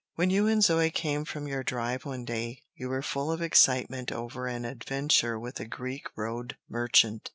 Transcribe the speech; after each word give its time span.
When 0.15 0.31
you 0.31 0.47
and 0.47 0.63
Zoe 0.63 0.89
came 0.89 1.25
from 1.25 1.47
your 1.47 1.61
drive 1.63 2.05
one 2.05 2.25
day 2.25 2.63
you 2.73 2.89
were 2.89 3.03
full 3.03 3.31
of 3.31 3.39
excitement 3.39 4.11
over 4.11 4.47
an 4.47 4.65
adventure 4.65 5.37
with 5.37 5.59
a 5.59 5.65
Greek 5.65 6.07
road 6.17 6.57
merchant. 6.67 7.29